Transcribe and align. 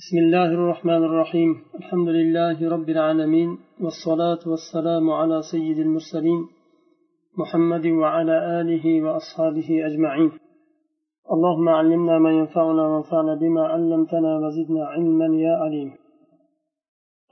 بسم 0.00 0.18
الله 0.18 0.44
الرحمن 0.44 1.04
الرحيم. 1.04 1.50
الحمد 1.74 2.08
لله 2.08 2.68
رب 2.68 2.88
العالمين 2.88 3.58
والصلاة 3.80 4.42
والسلام 4.46 5.10
على 5.10 5.42
سيد 5.52 5.78
المرسلين 5.78 6.40
محمد 7.38 7.86
وعلى 7.86 8.60
آله 8.60 9.02
وأصحابه 9.02 9.68
أجمعين. 9.86 10.30
اللهم 11.34 11.68
علمنا 11.68 12.18
ما 12.18 12.30
ينفعنا 12.30 12.82
وانفعنا 12.82 13.34
بما 13.34 13.66
علمتنا 13.66 14.38
وزدنا 14.38 14.84
علما 14.84 15.28
يا 15.36 15.54
عليم. 15.62 15.90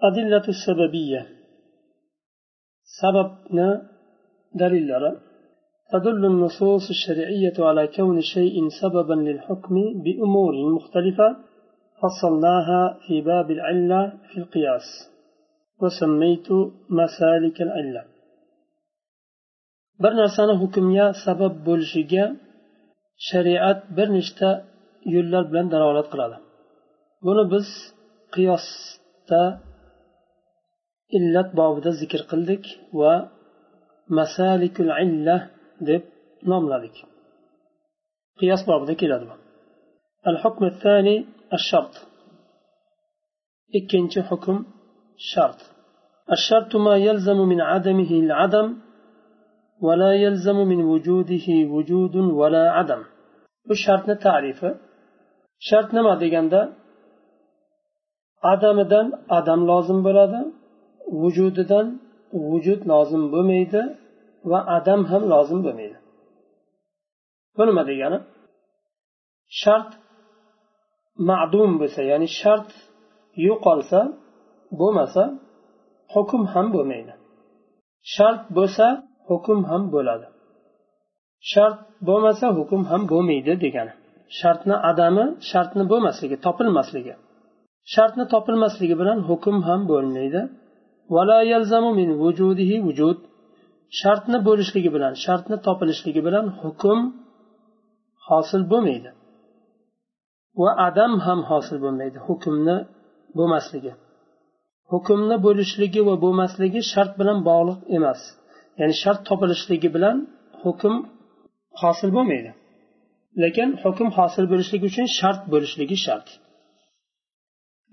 أدلة 0.02 0.46
السببية. 0.54 1.26
سببنا 3.02 3.68
دليل 4.54 4.90
تدل 5.92 6.26
النصوص 6.26 6.84
الشرعية 6.90 7.56
على 7.68 7.88
كون 7.96 8.20
شيء 8.20 8.68
سببا 8.82 9.14
للحكم 9.14 9.74
بأمور 10.04 10.52
مختلفة 10.74 11.51
فصلناها 12.02 12.98
في 13.06 13.20
باب 13.20 13.50
العلة 13.50 14.18
في 14.28 14.38
القياس. 14.38 14.82
وسميت 15.82 16.48
مسالك 16.90 17.62
العلة. 17.62 18.04
برنا 20.00 20.26
سنة 20.36 20.66
حكمية 20.66 21.12
سبب 21.26 21.64
بلشجة 21.64 22.34
شريعة 23.30 23.82
برنشتا 23.96 24.64
يلال 25.06 25.44
بلن 25.50 25.68
دراولات 25.68 26.04
قرالة 26.04 26.38
بنو 27.24 27.44
بس 27.52 27.70
قياس 28.32 28.66
تا 29.28 29.42
إلت 31.16 31.54
باب 31.56 31.80
دا 31.80 31.90
ذكر 31.90 32.18
قلدك 32.30 32.66
مسالك 34.18 34.80
العلة 34.80 35.50
دب 35.80 36.02
نوم 36.46 36.72
لذلك 36.72 36.96
قياس 38.40 38.60
باب 38.68 38.86
دا 38.86 39.36
الحكم 40.26 40.64
الثاني 40.64 41.26
الشرط 41.56 41.94
ikkinchi 43.78 44.20
hukm 44.30 44.56
shart 45.32 45.60
الشرط 46.34 46.72
ما 46.86 46.94
يلزم 47.08 47.38
من 47.52 47.60
عدمه 47.70 48.10
العدم 48.24 48.68
ولا 49.86 50.12
يلزم 50.24 50.58
من 50.70 50.80
وجوده 50.92 51.46
وجود 51.74 52.14
ولا 52.40 52.64
عدم 52.76 53.02
bu 53.68 53.74
shartni 53.84 54.14
tarifi 54.26 54.70
shart 55.68 55.88
nima 55.96 56.14
deganda 56.22 56.60
adamidan 58.52 59.06
adam 59.38 59.60
lozim 59.70 59.98
bo'ladi 60.06 60.40
vujudidan 61.22 61.86
vujud 62.50 62.80
lozim 62.92 63.22
bo'lmaydi 63.32 63.82
va 64.50 64.58
adam 64.76 65.00
ham 65.10 65.22
lozim 65.32 65.60
bo'lmaydi 65.66 65.98
bu 67.56 67.62
nima 67.68 67.82
degani 67.90 68.18
shart 69.62 69.90
ma'dum 71.30 71.70
bo'lsa 71.80 72.00
ya'ni 72.10 72.28
shart 72.40 72.68
yo'qolsa 73.46 74.00
bo'lmasa 74.80 75.22
hukm 76.14 76.42
ham 76.52 76.66
bo'lmaydi. 76.74 77.12
Shart 78.14 78.42
bo'lsa 78.56 78.86
hukm 79.28 79.58
ham 79.70 79.82
bo'ladi. 79.94 80.26
Shart 81.52 81.78
bo'lmasa 82.08 82.46
hukm 82.58 82.80
ham 82.90 83.02
bo'lmaydi 83.12 83.52
degani. 83.64 83.92
Shartni 84.38 84.76
adami 84.90 85.24
shartni 85.50 85.84
bo'lmasligi 85.92 86.36
topilmasligi. 86.46 87.14
Shartni 87.94 88.24
topilmasligi 88.34 88.94
bilan 89.00 89.18
hukm 89.28 89.56
ham 89.68 89.80
bo'lmaydi. 89.92 90.40
Vujud 92.86 93.18
shartni 94.00 94.38
bo'lishligi 94.48 94.90
bilan 94.96 95.12
shartni 95.24 95.56
topilishligi 95.66 96.20
bilan 96.26 96.46
hukm 96.60 96.98
hosil 98.28 98.62
bo'lmaydi. 98.72 99.10
Va 100.60 100.70
adam 100.88 101.12
ham 101.26 101.40
hosil 101.50 101.76
bo'lmaydi 101.84 102.18
hukmni 102.28 102.76
bo'lmasligi. 103.38 103.92
Hukmni 104.92 105.36
bo'lishligi 105.46 106.00
va 106.08 106.14
bo'lmasligi 106.24 106.80
shart 106.92 107.12
bilan 107.20 107.38
bog'liq 107.48 107.78
emas. 107.96 108.20
Ya'ni 108.80 108.94
shart 109.02 109.20
topilishligi 109.28 109.88
bilan 109.96 110.16
hukm 110.62 110.94
hosil 111.82 112.10
bo'lmaydi. 112.16 112.50
Lekin 113.42 113.68
hukm 113.82 114.08
hosil 114.18 114.44
bo'lishligi 114.52 114.84
uchun 114.92 115.06
shart 115.18 115.42
bo'lishligi 115.52 115.96
shart. 116.06 116.28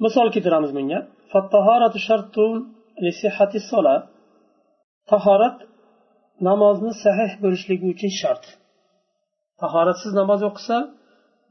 Misol 0.03 0.27
keltiramiz 0.35 0.71
bunga. 0.77 0.99
Tahorat 5.11 5.55
namozni 6.47 6.91
sahih 7.03 7.31
bo'lishligi 7.43 7.85
uchun 7.93 8.11
shart. 8.21 8.43
Tahoratsiz 9.61 10.11
namoz 10.19 10.41
o'qisa 10.49 10.77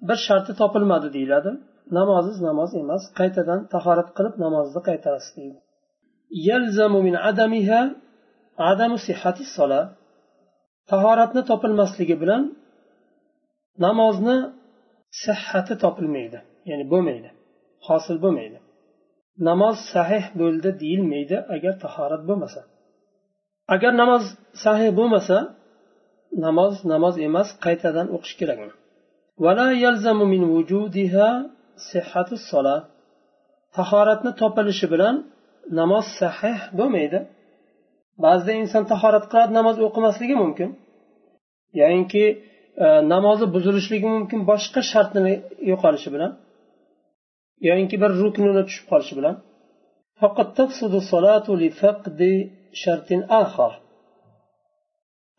bir 0.09 0.19
sharti 0.27 0.53
topilmadi 0.61 1.09
deyiladi. 1.17 1.51
Namoziz 1.99 2.39
namoz 2.49 2.71
emas 2.83 3.03
qaytadan 3.19 3.61
tahorat 3.75 4.09
qilib 4.17 4.35
namozni 4.45 4.81
qaytarasiz 4.89 5.33
deydi 5.41 5.59
tahoratni 10.91 11.43
topilmasligi 11.51 12.17
bilan 12.23 12.43
namozni 13.87 14.37
sihhati 15.25 15.75
topilmaydi 15.85 16.39
ya'ni 16.71 16.85
bo'lmaydi 16.93 17.29
hosil 17.89 18.17
bo'lmaydi. 18.25 18.59
Namoz 19.49 19.77
sahih 19.95 20.25
bo'ldi 20.41 20.71
deyilmaydi 20.83 21.37
agar 21.55 21.75
tahorat 21.85 22.23
bo'lmasa. 22.29 22.61
Agar 23.75 23.93
namoz 24.03 24.25
sahih 24.65 24.91
bo'lmasa 24.99 25.37
namoz 26.47 26.75
namoz 26.93 27.15
emas 27.29 27.49
qaytadan 27.65 28.07
o'qish 28.17 28.35
kerak 28.41 28.59
ولا 29.45 29.69
يلزم 29.85 30.19
من 30.33 30.43
وجودها 30.55 31.29
صحة 31.93 32.29
الصلاة. 32.39 32.83
Tahoratni 33.77 34.31
topilishi 34.41 34.87
bilan 34.93 35.15
namoz 35.81 36.07
sahih 36.21 36.59
bo'lmaydi. 36.79 37.19
Ba'zida 38.25 38.53
inson 38.63 38.85
tahorat 38.93 39.25
qiladi 39.31 39.53
namoz 39.59 39.77
o'qimasligi 39.87 40.35
mumkin. 40.43 40.69
Yoinki 41.81 42.25
e, 42.85 42.87
namozi 43.15 43.45
buzilishligi 43.55 44.09
mumkin 44.17 44.41
boshqa 44.51 44.81
shartini 44.93 45.35
yo'qolishi 45.71 46.09
bilan 46.15 46.33
yoinki 47.69 47.97
bir 48.03 48.11
ruknini 48.23 48.63
tushib 48.69 48.87
qolishi 48.93 49.15
bilan. 49.19 49.35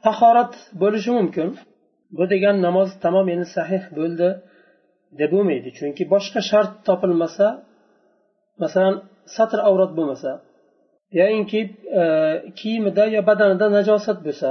Tahorat 0.06 0.54
bo'lishi 0.82 1.12
mumkin. 1.20 1.48
Bu 2.18 2.24
degan 2.34 2.56
namoz 2.68 2.90
tamom 3.04 3.28
endi 3.34 3.48
sahih 3.58 3.84
bo'ldi 3.98 4.30
deb 5.20 5.30
bo'lmaydi. 5.36 5.70
Chunki 5.78 6.04
boshqa 6.14 6.40
shart 6.50 6.72
topilmasa 6.88 7.48
masalan 8.64 8.96
satr 9.36 9.60
avrat 9.70 9.92
bo'lmasa 9.98 10.32
yoinki 11.20 11.62
e, 12.02 12.04
kiyimida 12.60 13.04
yo 13.16 13.22
badanida 13.30 13.68
najosat 13.78 14.20
bo'lsa 14.28 14.50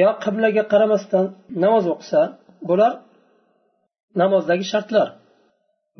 yo 0.00 0.08
qiblaga 0.24 0.62
qaramasdan 0.72 1.24
namoz 1.64 1.84
o'qisa 1.94 2.20
bular 2.68 2.92
namozdagi 4.22 4.64
shartlar. 4.72 5.08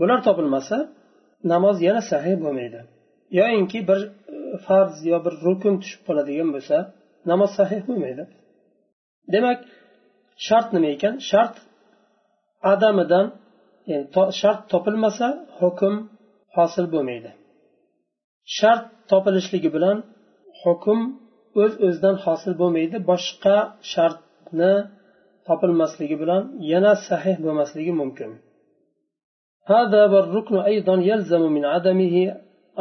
Bular 0.00 0.19
topilmasa 0.26 0.76
namoz 1.53 1.76
yana 1.88 2.03
sahih 2.12 2.37
bo'lmaydi. 2.44 2.81
Yoyinki 3.38 3.78
bir 3.88 4.00
e, 4.05 4.10
farz 4.66 4.94
yo 5.10 5.19
bir 5.25 5.34
rukun 5.47 5.75
tushib 5.82 6.00
qoladigan 6.09 6.49
bo'lsa 6.56 6.76
namoz 7.31 7.50
sahih 7.59 7.81
bo'lmaydi. 7.88 8.25
Demak 9.34 9.59
shart 10.46 10.68
nima 10.75 10.88
ekan 10.96 11.13
shart 11.29 11.56
adamidan 12.72 13.25
yani 13.91 14.06
to, 14.16 14.22
shart 14.40 14.59
topilmasa 14.72 15.28
hukm 15.59 15.94
hosil 16.56 16.85
bo'lmaydi 16.94 17.31
shart 18.57 18.84
topilishligi 19.12 19.69
bilan 19.75 19.97
hukm 20.62 21.00
o'z 21.62 21.74
öz 21.74 21.74
o'zidan 21.85 22.16
hosil 22.25 22.53
bo'lmaydi 22.62 22.97
boshqa 23.12 23.57
shartni 23.94 24.74
topilmasligi 25.47 26.16
bilan 26.22 26.41
yana 26.72 26.94
sahih 27.07 27.35
bo'lmasligi 27.46 27.94
mumkin 28.01 28.31
هذا 29.74 30.01
والركن 30.13 30.56
أيضا 30.72 30.96
يلزم 31.12 31.44
من 31.56 31.63
عدمه 31.74 32.15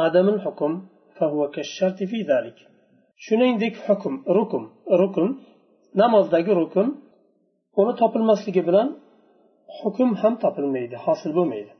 عدم 0.04 0.26
الحكم 0.34 0.72
فهو 1.16 1.40
كالشرط 1.54 1.98
في 2.10 2.18
ذلك 2.32 2.58
shuningdek 3.24 3.74
hukm 3.86 4.14
rukn 4.36 4.64
rukn 5.00 5.28
namozdagi 6.00 6.52
rukn 6.60 6.86
uni 7.79 7.93
topilmasligi 8.01 8.61
bilan 8.67 8.87
hukm 9.79 10.09
ham 10.21 10.33
topilmaydi 10.43 10.95
hosil 11.05 11.31
bo'lmaydi. 11.37 11.71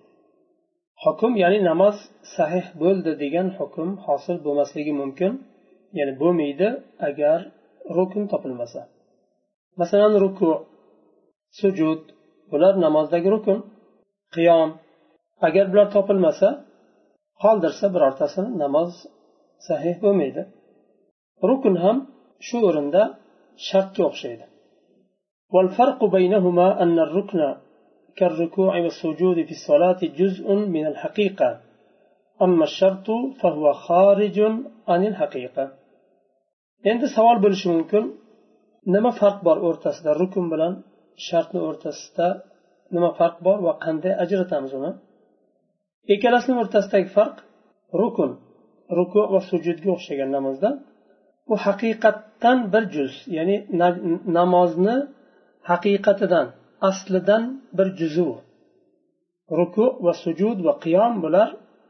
Hukm 1.04 1.32
ya'ni 1.44 1.60
namoz 1.70 1.96
sahih 2.36 2.66
bo'ldi 2.82 3.12
degan 3.24 3.48
hukm 3.58 3.90
hosil 4.06 4.38
bo'lmasligi 4.46 4.94
mumkin 5.02 5.32
ya'ni 5.98 6.14
bo'lmaydi 6.22 6.68
agar 7.10 7.40
rukn 7.98 8.24
topilmasa. 8.34 8.82
Masalan 9.82 10.14
ruku 10.24 10.50
sujud 11.60 12.02
bular 12.52 12.74
namozdagi 12.86 13.30
rukn. 13.36 13.58
Qiyom 14.36 14.70
agar 15.48 15.66
bular 15.72 15.88
topilmasa 15.96 16.48
qoldirsa 17.44 17.86
birortasini 17.96 18.50
namoz 18.64 18.92
sahih 19.68 19.96
bo'lmaydi. 20.04 20.42
Rukn 21.50 21.76
ham 21.84 21.98
shu 22.48 22.58
o'rinda 22.70 23.02
shartga 23.68 24.04
o'xshaydi. 24.10 24.46
والفرق 25.54 26.06
بينهما 26.06 26.84
أن 26.84 27.00
الركن 27.00 27.56
كالركوع 28.18 28.80
والسجود 28.80 29.46
في 29.46 29.52
الصلاة 29.52 30.00
جزء 30.02 30.54
من 30.54 30.88
الحقيقة 30.88 31.60
أما 32.42 32.64
الشرط 32.64 33.08
فهو 33.42 33.74
خارج 33.74 34.40
عن 34.88 35.06
الحقيقة. 35.06 35.72
عند 36.86 37.06
سوال 37.16 37.40
بلش 37.42 37.68
ممكن؟ 37.68 38.12
نما 38.88 39.12
فرق 39.12 39.44
بار 39.44 39.58
أورتس 39.58 40.02
در 40.04 40.18
ركن 40.22 40.50
بلان 40.50 40.82
شرط 41.16 41.56
أورتس 41.56 42.22
نما 42.92 43.12
فرق 43.12 43.44
بار 43.44 43.62
وقند 43.62 44.06
أجر 44.06 44.44
تامزونا؟ 44.44 45.00
إكالاسن 46.10 46.54
أورتس 46.54 46.96
فرق؟ 47.16 47.36
ركن. 47.96 48.36
ركوع 48.92 49.30
والسجود 49.30 49.82
جوخشي 49.82 50.18
جنمز 50.18 50.60
ده 50.60 50.80
وحقيقة 51.48 52.24
بالجزء 52.44 53.34
يعني 53.34 53.68
نمازنا 54.28 55.08
haqiqatidan 55.70 56.48
aslidan 56.90 57.44
bir 57.78 57.88
juzu 58.00 58.30
ruku 59.60 59.86
va 60.06 60.14
sujud 60.24 60.58
va 60.68 60.74
qiyom 60.84 61.14
bular 61.24 61.50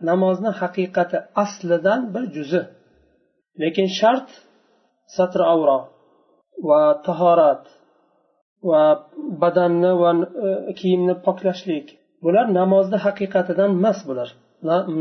namozni 0.10 0.52
haqiqati 0.62 1.18
aslidan 1.44 2.02
bir 2.14 2.24
juzi. 2.36 2.62
Lekin 3.62 3.88
shart 4.00 4.30
satr 5.16 5.40
avro 5.54 5.80
va 6.70 6.82
tahorat 7.08 7.64
va 8.70 8.84
badanni 9.42 9.92
va 10.02 10.12
e, 10.48 10.50
kiyimni 10.80 11.16
poklashlik 11.26 11.88
bular 12.24 12.46
namozni 12.60 12.98
haqiqatidan 13.06 13.70
emas 13.80 14.00
bular. 14.10 14.30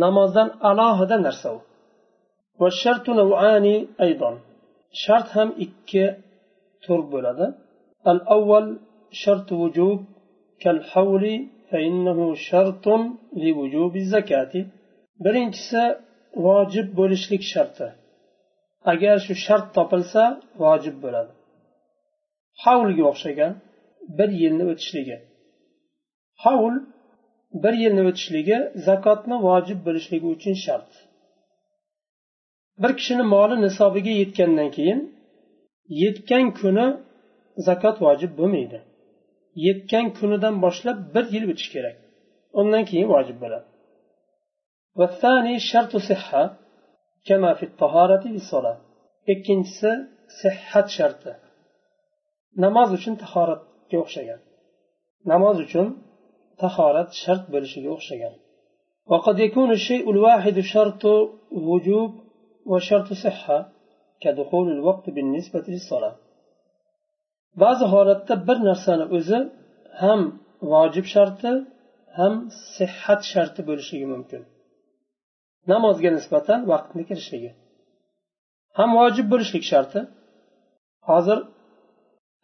Namozdan 0.05 0.49
alohida 0.71 1.17
narsa 1.27 1.49
u. 1.57 1.59
Shart 5.03 5.29
ham 5.37 5.49
ikki 5.65 6.05
tur 6.85 7.01
bo'ladi. 7.13 7.47
al 8.12 8.20
avval 8.36 8.68
shart 9.22 9.48
vujub 9.60 10.00
kal 10.64 10.78
havli 10.92 11.36
فإنه 11.72 12.20
شرط 12.50 12.86
لوجوب 13.44 13.94
الزكاة 14.04 14.54
birinchisi 15.26 15.84
vojib 16.46 16.88
bo'lishlik 17.00 17.44
sharti 17.54 17.88
agar 18.92 19.16
shu 19.26 19.34
shart 19.46 19.68
topilsa 19.78 20.24
vojib 20.64 20.96
bo'ladi 21.04 21.32
havlga 22.64 23.04
o'xshagan 23.12 23.54
bir 24.18 24.30
yilni 24.42 24.66
o'tishligi 24.72 25.18
havl 26.44 26.76
bir 27.64 27.74
yilni 27.84 28.04
o'tishligi 28.10 28.58
zakotni 28.88 29.38
vojib 29.48 29.80
bo'lishligi 29.88 30.28
uchun 30.36 30.56
shart 30.66 30.92
bir 32.82 32.92
kishini 33.00 33.26
moli 33.36 33.56
nisobiga 33.66 34.14
yetgandan 34.22 34.70
keyin 34.78 35.00
yetgan 36.04 36.46
kuni 36.60 36.88
zakot 37.68 37.98
vojib 38.06 38.32
bo'lmaydi 38.40 38.80
yetgan 39.68 40.06
kunidan 40.18 40.56
boshlab 40.66 40.98
bir 41.14 41.26
yil 41.36 41.46
o'tishi 41.52 41.70
kerak 41.76 41.98
undan 42.60 42.84
keyin 42.90 43.08
vojib 43.16 43.38
bo'ladi 43.44 43.68
والثاني 45.00 45.56
شرط 45.72 45.94
صحة 46.10 46.44
كما 47.28 47.54
في 47.54 47.64
الطهارة 47.70 48.24
للصلاة 48.36 48.78
ikkinchisi 49.34 49.92
sihhat 50.42 50.88
sharti 50.98 51.32
namoz 52.64 52.90
uchun 52.98 53.14
tahoratga 53.24 53.98
o'xshagan 54.04 54.40
namoz 55.32 55.58
uchun 55.66 55.88
tahorat 56.62 57.10
shart 57.22 57.44
bo'lishiga 57.54 57.90
o'xshagan 57.98 58.34
وقد 59.12 59.40
يكون 59.40 59.70
الشيء 59.80 60.06
الواحد 60.16 60.58
شرط 60.74 61.04
وجوب 61.70 62.12
وشرط 62.72 63.10
صحة 63.26 63.60
كدخول 64.24 64.68
الوقت 64.78 65.06
بالنسبة 65.16 65.66
للصلاة 65.74 66.16
ba'zi 67.63 67.85
holatda 67.95 68.35
bir 68.49 68.59
narsani 68.69 69.05
o'zi 69.17 69.39
ham 70.03 70.21
vojib 70.73 71.07
sharti 71.15 71.51
ham 72.19 72.35
sihhat 72.77 73.21
sharti 73.33 73.61
bo'lishligi 73.69 74.07
mumkin. 74.15 74.43
Namozga 75.73 76.11
nisbatan 76.19 76.61
vaqtni 76.73 77.03
kirishligi. 77.09 77.51
Ham 78.79 78.91
vojib 79.01 79.27
bo'lishlik 79.33 79.65
sharti. 79.73 80.01
Hozir 81.09 81.39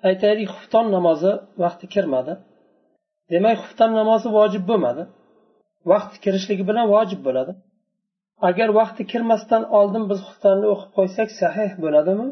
aytaylik 0.08 0.48
xufton 0.56 0.86
namozi 0.96 1.32
vaqti 1.62 1.86
kirmadi. 1.94 2.34
Demak 3.32 3.56
xufton 3.64 3.90
namozi 4.00 4.28
vojib 4.38 4.64
bo'lmadi. 4.70 5.02
Vaqti 5.92 6.16
kirishligi 6.24 6.64
bilan 6.70 6.86
vojib 6.94 7.20
bo'ladi. 7.26 7.52
Agar 8.48 8.68
vaqti 8.80 9.02
kirmasdan 9.12 9.62
oldin 9.78 10.04
biz 10.10 10.20
xuftonni 10.28 10.66
o'qib 10.72 10.90
qo'ysak 10.98 11.28
sahih 11.40 11.70
bo'ladimi? 11.84 12.28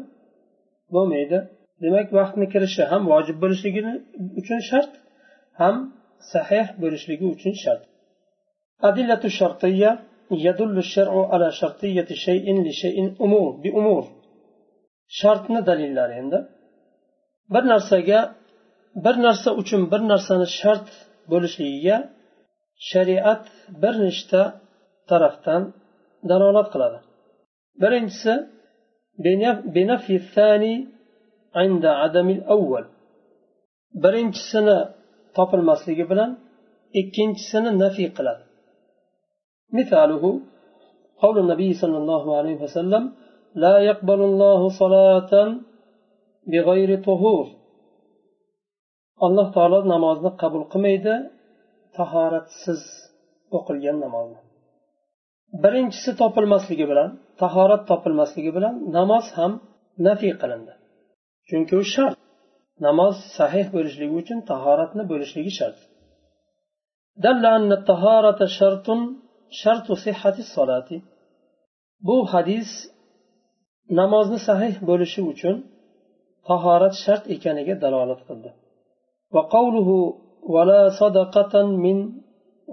Bo'lmaydi. 0.95 1.39
demak 1.84 2.08
vaqtni 2.18 2.46
kirishi 2.52 2.82
ham 2.90 3.02
vojib 3.12 3.36
bo'lishligi 3.42 3.82
uchun 4.40 4.60
shart 4.70 4.92
ham 5.60 5.76
sahih 6.32 6.66
bo'lishligi 6.82 7.26
uchun 7.34 7.54
shart 7.62 7.82
adillatu 8.88 9.28
shartiya 9.40 9.90
يدل 10.30 10.78
الشرع 10.78 11.14
على 11.32 11.48
شرطية 11.60 12.08
شيء 12.26 12.46
لشيء 12.66 12.98
أمور 13.24 13.50
بأمور 13.62 14.04
shartni 15.20 15.60
dalillari 15.66 16.14
endi 16.22 16.38
bir 17.54 17.64
narsaga 17.72 18.20
bir 19.04 19.16
narsa 19.26 19.50
uchun 19.60 19.82
bir 19.92 20.00
narsani 20.12 20.46
shart 20.60 20.88
bo'lishligiga 21.32 21.96
shariat 22.90 23.44
bir 23.82 23.94
nechta 24.04 24.42
tarafdan 25.10 25.62
dalolat 26.30 26.68
qiladi 26.74 26.98
birinchisi 27.82 28.32
birinchisini 34.02 34.78
topilmasligi 35.36 36.04
bilan 36.10 36.30
ikkinchisini 37.00 37.70
nafiy 37.82 38.10
qiladi 38.16 38.44
مثاله 39.78 40.24
قول 41.22 41.36
النبي 41.44 41.70
صلى 41.82 41.96
الله 42.02 42.24
عليه 42.38 42.56
وسلم 42.64 43.02
لا 43.64 43.74
يقبل 43.88 44.20
الله 44.28 44.60
صلاة 44.82 45.32
بغير 46.52 46.90
طهور 47.08 47.46
alloh 49.26 49.48
taolo 49.56 49.78
namozni 49.94 50.30
qabul 50.42 50.64
qilmaydi 50.72 51.14
tahoratsiz 51.96 52.82
o'qilgan 53.56 53.96
namozni 54.04 54.40
birinchisi 55.64 56.10
topilmasligi 56.20 56.86
bilan 56.90 57.10
tahorat 57.42 57.82
topilmasligi 57.90 58.50
bilan 58.56 58.74
namoz 58.96 59.26
ham 59.36 59.52
nafiy 60.06 60.34
qilindi 60.42 60.72
chunki 61.50 61.74
u 61.82 61.84
shart 61.94 62.18
namoz 62.86 63.14
sahih 63.38 63.66
bo'lishligi 63.74 64.14
uchun 64.22 64.38
tahoratni 64.50 65.02
bo'lishligi 65.12 65.52
shart 65.58 65.78
bu 72.06 72.16
hadis 72.32 72.68
namozni 74.00 74.38
sahih 74.48 74.74
bo'lishi 74.88 75.20
uchun 75.32 75.56
tahorat 76.48 76.94
shart 77.04 77.24
ekaniga 77.34 77.74
dalolat 77.84 78.20
qildi 78.28 78.50
وقوله 79.34 79.88
ولا 80.54 80.80
صدقة 81.00 81.54
من 81.84 81.96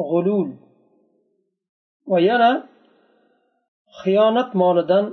غلول 0.10 0.50
va 2.12 2.20
yana 2.30 2.52
xiyonat 4.00 4.50
molidan 4.62 5.06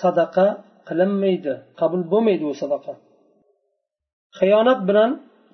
sadaqa 0.00 0.46
qilinmaydi 0.88 1.54
qabul 1.80 2.02
bo'lmaydi 2.12 2.44
u 2.52 2.54
sadaqa 2.62 2.92
xiyonat 4.38 4.80
bilan 4.88 5.10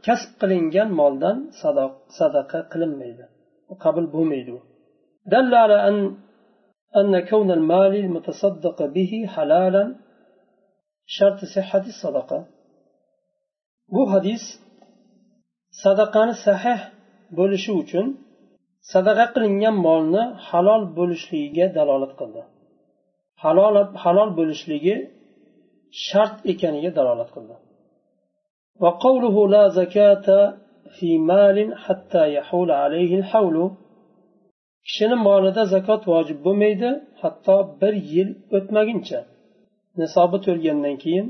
kasb 0.06 0.30
qilingan 0.40 0.88
moldan 1.00 1.36
sadaqa 2.18 2.58
qilinmaydi 2.72 3.24
qabul 3.84 4.06
bo'lmaydi 4.16 4.50
u 4.58 4.60
دل 5.32 5.54
على 5.62 5.88
أن 5.88 5.96
أن 7.00 7.12
كون 7.30 7.50
المال 7.58 7.92
المتصدق 8.04 8.78
به 8.96 9.12
حلالا 9.34 9.84
شرط 11.16 11.40
صحة 11.56 11.84
الصدقة 11.94 12.40
bu 13.94 14.12
hadis 14.12 14.42
sadaqani 15.82 16.34
sahih 16.46 16.80
bo'lishi 17.38 17.72
uchun 17.82 18.06
sadaqa 18.92 19.26
qilingan 19.34 19.76
molni 19.86 20.24
halol 20.48 20.82
bo'lishligiga 20.98 21.66
dalolat 21.76 22.12
qildi 22.20 22.42
halol 23.42 23.74
halol 24.04 24.30
bo'lishligi 24.38 24.96
shart 26.06 26.36
ekaniga 26.52 26.90
dalolat 26.98 27.30
qildi 27.36 27.56
وقوله 28.84 29.36
لا 29.54 29.64
زكاة 29.80 30.28
في 30.96 31.10
مال 31.30 31.58
حتى 31.84 32.22
يحول 32.36 32.70
عليه 32.82 33.12
الحول 33.20 33.56
kishini 34.88 35.16
molida 35.28 35.62
zakot 35.74 36.02
vojib 36.12 36.38
bo'lmaydi 36.46 36.90
hatto 37.22 37.56
bir 37.80 37.94
yil 38.12 38.28
o'tmaguncha 38.56 39.20
nisobi 40.00 40.38
to'lgandan 40.46 40.96
keyin 41.02 41.26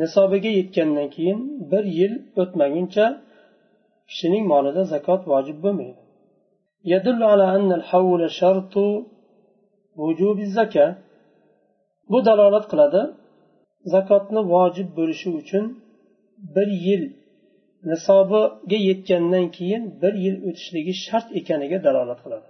nisobiga 0.00 0.50
yetgandan 0.58 1.08
keyin 1.16 1.38
bir 1.70 1.84
yil 1.98 2.12
o'tmaguncha 2.42 3.06
kishining 4.08 4.44
molida 4.52 4.82
zakot 4.92 5.22
vojib 5.32 5.58
bo'lmaydi 5.64 6.00
يدل 6.92 7.20
على 7.32 7.46
أن 7.56 7.70
الحول 7.80 8.20
شرط 8.40 8.74
وجوب 10.02 10.38
الزكاة 10.48 10.90
bu 12.10 12.18
dalolat 12.26 12.64
qiladi 12.72 13.00
zakotni 13.92 14.40
vojib 14.52 14.88
bo'lishi 14.98 15.28
uchun 15.40 15.64
bir 16.54 16.68
yil 16.86 17.02
nisobiga 17.90 18.78
yetgandan 18.88 19.46
keyin 19.56 19.82
bir 20.02 20.14
yil 20.24 20.36
o'tishligi 20.48 20.94
shart 21.04 21.28
ekaniga 21.40 21.78
dalolat 21.86 22.20
qiladi 22.24 22.48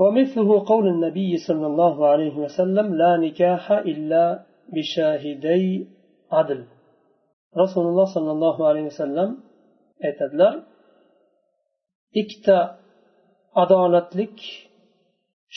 ومثله 0.00 0.50
قول 0.70 0.86
النبي 0.94 1.32
صلى 1.48 1.66
الله 1.70 1.96
عليه 2.12 2.36
وسلم 2.44 2.86
لا 3.02 3.12
نكاح 3.24 3.64
إلا 3.92 4.24
بشاهدي 4.74 5.64
عدل 6.36 6.60
رسول 7.62 7.84
الله 7.90 8.06
صلى 8.16 8.30
الله 8.36 8.56
عليه 8.68 8.84
وسلم 8.90 9.30
aytadilar 10.06 10.54
ikkita 12.20 12.58
adolatlik 13.62 14.36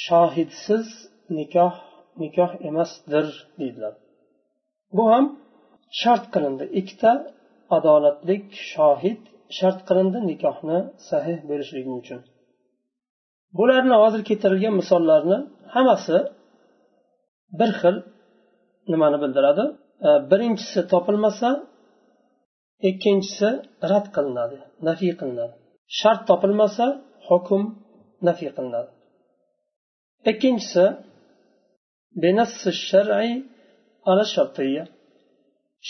shohidsiz 0.05 0.87
nikoh 1.37 1.75
nikoh 2.21 2.51
emasdir 2.69 3.27
deydilar 3.59 3.93
Bu 4.96 5.04
ham 5.12 5.24
shart 6.00 6.24
qilindi. 6.34 6.64
Ikkita 6.80 7.12
adolatlik 7.76 8.44
shohid 8.70 9.20
shart 9.58 9.80
qilindi 9.88 10.18
nikohni 10.30 10.78
sahih 11.08 11.38
bo'lishligi 11.50 11.92
uchun. 12.00 12.20
Bularni 13.58 13.96
hozir 14.02 14.22
keltirilgan 14.28 14.74
misollarni 14.80 15.38
hammasi 15.74 16.16
bir 17.58 17.70
xil 17.80 17.96
nimani 18.92 19.18
bildiradi? 19.22 19.64
E, 20.08 20.10
birinchisi 20.30 20.80
topilmasa 20.92 21.48
ikkinchisi 22.88 23.48
rad 23.90 24.06
qilinadi 24.16 24.58
nafiy 24.88 25.12
qilinadi. 25.20 25.54
Shart 25.98 26.22
topilmasa 26.30 26.86
hukm 27.28 27.62
nafiy 28.28 28.50
qilinadi. 28.56 28.90
Ikkinchisi 30.30 30.84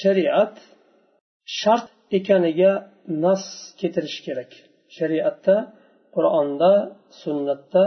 shariat 0.00 0.54
shart 1.58 1.88
ekaniga 2.18 2.72
nas 3.24 3.44
keltirish 3.80 4.18
kerak. 4.26 4.50
Shariatda 4.96 5.56
qur'onda 6.14 6.72
sunnatda 7.22 7.84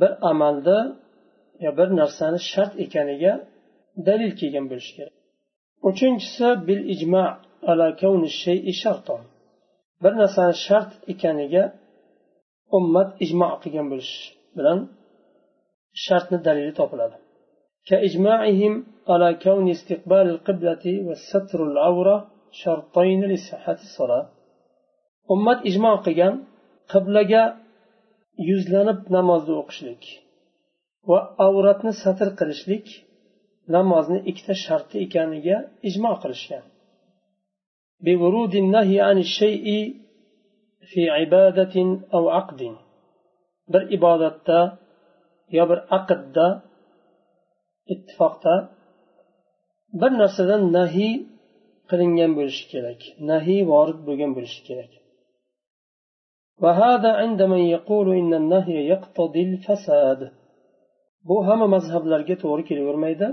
bir 0.00 0.12
amalda 0.30 0.78
yo 1.64 1.70
bir 1.78 1.88
narsani 2.00 2.38
shart 2.52 2.72
ekaniga 2.84 3.32
dalil 4.08 4.32
kelgan 4.40 4.66
bo'lishi 4.70 4.92
kerak. 4.98 5.16
Uchinchisi 5.88 6.48
bil 6.68 6.82
ijma 6.94 7.24
ala 7.70 7.86
kavni 8.00 8.30
shay'i 8.42 8.72
sharton. 8.82 9.22
Bir 10.02 10.12
narsani 10.22 10.54
shart 10.66 10.92
ekaniga 11.12 11.64
ummat 12.76 13.08
ijmo 13.24 13.48
qilgan 13.62 13.86
bo'lish 13.92 14.14
bilan 14.56 14.78
shartni 16.04 16.38
dalili 16.46 16.72
topiladi. 16.80 17.16
كإجماعهم 17.86 18.86
على 19.08 19.34
كون 19.34 19.70
استقبال 19.70 20.30
القبلة 20.30 20.84
والستر 21.06 21.66
العورة 21.72 22.30
شرطين 22.50 23.24
لصحة 23.24 23.72
الصلاة. 23.72 24.30
أمة 25.30 25.60
إجماع 25.66 25.96
قيام 25.96 26.44
قبلة 26.88 27.56
يزلنب 28.38 29.12
نماز 29.12 29.50
وقشلك 29.50 30.04
وأورة 31.02 31.90
ستر 31.90 32.28
قرشلك 32.38 32.84
نمازن 33.68 34.16
إكتا 34.16 34.52
شرط 34.52 34.96
إكانية 34.96 35.68
إجماع 35.84 36.12
قرشيا. 36.12 36.62
بورود 38.00 38.54
النهي 38.54 39.00
عن 39.00 39.18
الشيء 39.18 39.94
في 40.92 41.10
عبادة 41.10 42.00
أو 42.14 42.28
عقد. 42.28 42.76
بر 43.68 43.88
إبادة 43.92 44.78
يا 45.52 45.64
بر 45.64 45.86
عقد 45.90 46.60
ittifoqda 48.03 48.55
bir 49.99 50.11
narsadan 50.21 50.61
nahiy 50.77 51.13
qilingan 51.89 52.31
bo'lishi 52.37 52.65
kerak 52.73 52.99
nahiy 53.31 53.61
vorid 53.71 53.99
bo'lgan 54.07 54.31
bo'lishi 54.37 54.61
kerak 54.69 54.91
وهذا 56.63 57.11
عند 57.21 57.39
من 57.53 57.61
يقول 57.75 58.07
إن 58.21 58.31
النهي 58.41 58.77
يقتضي 58.93 59.43
الفساد 59.49 60.21
bu 61.27 61.37
hamma 61.47 61.67
mazhablarga 61.75 62.35
to'g'ri 62.43 62.63
kelavermaydi 62.69 63.27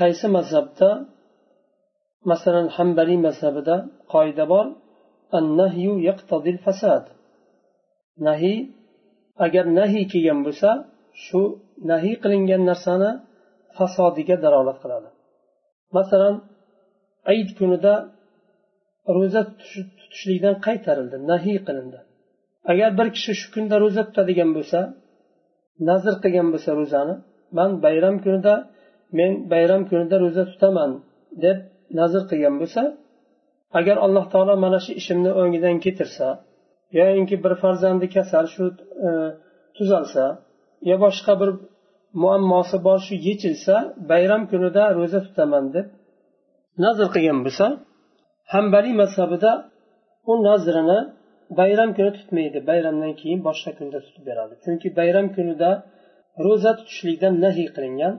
qaysi 0.00 0.26
mazhabda 0.36 0.88
masalan 2.30 2.66
hambaliy 2.76 3.18
mazhabida 3.26 3.76
qoida 4.12 4.44
bor 4.52 4.66
annahyu 5.38 5.94
yaqtadil 6.08 6.58
fasad 6.66 7.04
nahiy 8.26 8.58
agar 9.46 9.64
nahiy 9.78 10.04
kelgan 10.12 10.40
bo'lsa 10.46 10.70
shu 11.24 11.42
nahiy 11.91 12.15
qilingan 12.23 12.61
narsani 12.69 13.11
fasodiga 13.77 14.35
dalolat 14.45 14.77
qiladi. 14.83 15.09
Masalan 15.97 16.35
ayit 17.31 17.49
kunida 17.59 17.93
ro'za 19.17 19.41
tutishlikdan 19.59 20.55
qaytarildi 20.67 21.17
nahiy 21.31 21.57
qilindi. 21.67 21.99
Agar 22.71 22.89
bir 22.99 23.07
kishi 23.15 23.33
shu 23.39 23.47
kunda 23.55 23.75
ro'za 23.83 24.01
tutadigan 24.09 24.49
bo'lsa 24.57 24.79
nazr 25.89 26.13
qilgan 26.23 26.47
bo'lsa 26.53 26.71
ro'zani 26.79 27.15
man 27.57 27.69
bayram 27.85 28.15
kunida 28.23 28.53
men 29.17 29.31
bayram 29.51 29.81
kunida 29.89 30.15
ro'za 30.23 30.43
tutaman 30.51 30.91
deb 31.43 31.57
nazr 31.99 32.21
qilgan 32.29 32.55
bo'lsa 32.61 32.81
agar 33.79 33.97
alloh 34.05 34.25
taolo 34.33 34.53
mana 34.65 34.79
shu 34.85 34.91
ishimni 35.01 35.31
o'ngidan 35.41 35.75
ketirsa 35.85 36.27
yoyinki 36.99 37.35
bir 37.43 37.53
farzandi 37.63 38.07
kasal 38.15 38.45
shu 38.55 38.63
e, 39.07 39.09
tuzalsa 39.77 40.23
yo 40.89 40.95
boshqa 41.05 41.33
bir 41.41 41.49
muammosi 42.23 42.77
bor 42.87 42.99
shu 43.05 43.15
yechilsa 43.27 43.75
bayram 44.11 44.41
kunida 44.51 44.83
ro'za 44.97 45.19
tutaman 45.25 45.65
deb 45.75 45.85
nazr 46.83 47.07
qilgan 47.15 47.39
bo'lsa 47.45 47.65
hambaliy 48.53 48.95
mazhabida 49.01 49.51
u 50.31 50.33
nazrini 50.47 50.99
bayram 51.59 51.89
kuni 51.97 52.11
tutmaydi. 52.17 52.59
Bayramdan 52.69 53.13
keyin 53.21 53.39
boshqa 53.47 53.71
kunda 53.77 53.99
tutib 54.05 54.23
beradi. 54.29 54.53
Chunki 54.63 54.87
bayram 54.99 55.27
kunida 55.35 55.69
ro'za 56.45 56.71
tutishlikdan 56.79 57.33
nahiy 57.45 57.67
qilingan. 57.75 58.13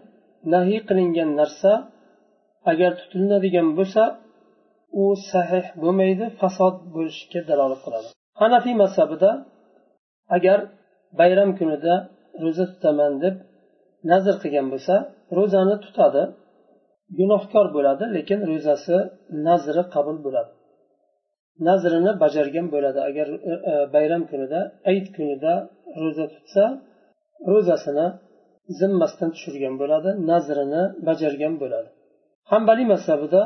Nahiy 0.55 0.81
qilingan 0.89 1.31
narsa 1.41 1.73
agar 2.73 2.91
tutiladigan 3.01 3.69
bo'lsa 3.79 4.03
u 5.03 5.05
sahih 5.31 5.67
bo'lmaydi 5.83 6.27
fasod 6.41 6.75
bo'lishiga 6.95 7.41
dalolat 7.51 7.81
qiladi. 7.87 8.09
Hanafiy 8.41 8.75
mazhabida 8.83 9.31
agar 10.37 10.59
bayram 11.21 11.51
kunida 11.59 11.95
ro'za 12.45 12.65
tutaman 12.73 13.13
deb 13.25 13.37
nazr 14.11 14.35
qilgan 14.43 14.67
bo'lsa 14.73 14.95
ro'zani 15.39 15.77
tutadi 15.85 16.23
gunohkor 17.19 17.67
bo'ladi 17.77 18.05
lekin 18.17 18.41
ro'zasi 18.51 18.97
nazri 19.47 19.83
qabul 19.95 20.19
bo'ladi. 20.27 20.53
Nazrini 21.69 22.13
bajargan 22.23 22.67
bo'ladi. 22.75 22.99
Agar 23.09 23.29
e, 23.51 23.53
e, 23.71 23.75
bayram 23.95 24.23
kunida 24.31 24.61
ayit 24.91 25.07
kunida 25.17 25.53
ro'za 26.03 26.27
tutsa 26.35 26.65
ro'zasini 27.53 28.07
zimmasidan 28.79 29.31
tushirgan 29.35 29.75
bo'ladi 29.81 30.11
nazrini 30.31 30.83
bajargan 31.09 31.55
bo'ladi. 31.63 31.89
Hambaliy 32.51 32.87
mazhabida 32.95 33.43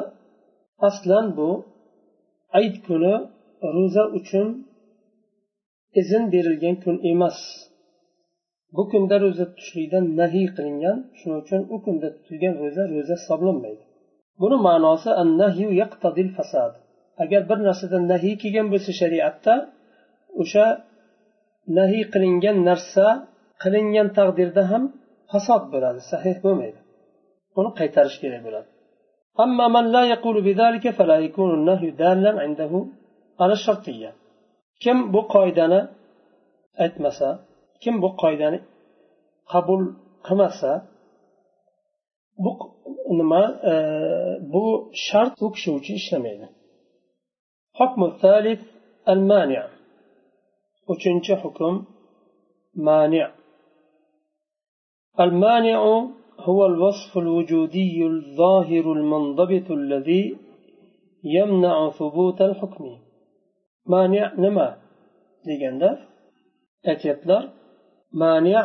aslan 0.88 1.26
bu 1.38 1.50
ayit 2.58 2.76
kuni 2.87 3.14
ro'za 3.76 4.04
uchun 4.18 4.49
izn 6.00 6.22
berilgan 6.32 6.76
kun 6.84 6.96
emas. 7.12 7.38
bu 8.75 8.84
kunda 8.91 9.15
ro'za 9.24 9.46
tutishlikdan 9.51 10.06
nahiy 10.22 10.48
qilingan 10.58 10.98
shuning 11.17 11.39
uchun 11.44 11.62
u 11.74 11.77
kunda 11.86 12.08
tutilgan 12.15 12.53
ro'za 12.62 12.84
ro'za 12.94 13.15
hisoblanmaydi 13.22 13.84
buni 14.41 14.58
ma'nosi 14.67 15.10
fasad 16.38 16.74
agar 17.24 17.41
bir 17.50 17.60
narsadan 17.67 18.03
nahiy 18.13 18.36
kelgan 18.44 18.67
bo'lsa 18.74 18.91
shariatda 19.01 19.53
o'sha 20.41 20.65
nahiy 21.79 22.03
qilingan 22.13 22.58
narsa 22.70 23.06
qilingan 23.63 24.08
taqdirda 24.17 24.63
ham 24.72 24.84
fasod 25.32 25.63
bo'ladi 25.74 26.00
sahih 26.12 26.36
bo'lmaydi 26.46 26.79
uni 27.60 27.70
qaytarish 27.79 28.20
kerak 28.24 28.41
bo'ladi 28.48 28.70
أما 29.46 29.65
من 29.75 29.86
لا 29.96 30.03
يقول 30.13 30.36
بذلك 30.48 30.86
فلا 30.98 31.17
يكون 31.25 31.50
النهي 31.58 31.89
دالا 32.01 32.32
عنده 32.44 32.74
على 33.41 33.53
الشرطية 33.60 34.12
kim 34.84 35.13
bu 35.13 35.22
qoidani 35.34 35.82
aytmasa 36.84 37.27
kim 37.82 37.96
bu 38.03 38.10
qoidani 38.22 38.60
qabul 39.51 39.84
qilmasa 40.27 40.72
bu 42.44 42.51
nima 43.20 43.44
e, 43.72 43.74
bu 44.53 44.63
shart 45.06 45.36
u 45.46 45.48
kishi 45.56 45.70
uchun 45.79 45.96
ishlamaydi 46.01 46.48
حكم 47.79 48.01
الثالث 48.12 48.62
المانع 49.13 49.63
uchinchi 50.91 51.34
hukm 51.44 51.75
مانع 52.75 53.27
المانع 55.20 55.79
هو 56.39 56.65
الوصف 56.65 57.17
الوجودي 57.17 58.06
الظاهر 58.06 58.86
المنضبط 58.98 59.72
الذي 59.72 60.38
يمنع 61.24 61.89
ثبوت 61.89 62.41
الحكم 62.41 62.86
مانع 63.86 64.34
نما 64.44 64.77
deganda 65.48 65.89
aytyaptilar 66.91 67.44
mani 68.22 68.56